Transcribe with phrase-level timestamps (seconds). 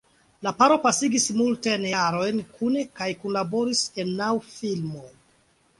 [0.45, 5.09] La paro pasigis multajn jarojn kune kaj kunlaboris en naŭ filmoj.